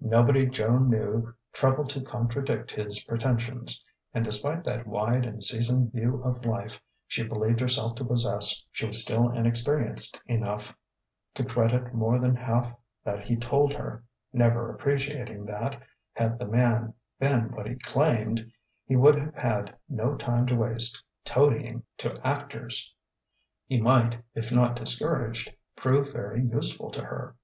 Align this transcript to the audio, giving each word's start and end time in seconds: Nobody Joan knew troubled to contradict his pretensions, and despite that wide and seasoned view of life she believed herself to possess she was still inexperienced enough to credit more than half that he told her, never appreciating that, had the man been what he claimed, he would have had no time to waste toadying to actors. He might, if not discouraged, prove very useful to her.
Nobody 0.00 0.46
Joan 0.46 0.88
knew 0.88 1.34
troubled 1.52 1.90
to 1.90 2.00
contradict 2.00 2.70
his 2.70 3.02
pretensions, 3.02 3.84
and 4.12 4.24
despite 4.24 4.62
that 4.62 4.86
wide 4.86 5.26
and 5.26 5.42
seasoned 5.42 5.90
view 5.90 6.22
of 6.22 6.44
life 6.44 6.80
she 7.08 7.24
believed 7.26 7.58
herself 7.58 7.96
to 7.96 8.04
possess 8.04 8.64
she 8.70 8.86
was 8.86 9.02
still 9.02 9.30
inexperienced 9.32 10.20
enough 10.26 10.72
to 11.34 11.44
credit 11.44 11.92
more 11.92 12.20
than 12.20 12.36
half 12.36 12.72
that 13.02 13.24
he 13.26 13.34
told 13.34 13.74
her, 13.74 14.04
never 14.32 14.70
appreciating 14.72 15.44
that, 15.46 15.82
had 16.12 16.38
the 16.38 16.46
man 16.46 16.94
been 17.18 17.50
what 17.50 17.66
he 17.66 17.74
claimed, 17.74 18.52
he 18.86 18.94
would 18.94 19.18
have 19.18 19.34
had 19.34 19.76
no 19.88 20.14
time 20.14 20.46
to 20.46 20.54
waste 20.54 21.02
toadying 21.24 21.82
to 21.98 22.16
actors. 22.24 22.94
He 23.66 23.80
might, 23.80 24.22
if 24.36 24.52
not 24.52 24.76
discouraged, 24.76 25.52
prove 25.74 26.12
very 26.12 26.44
useful 26.46 26.92
to 26.92 27.02
her. 27.02 27.34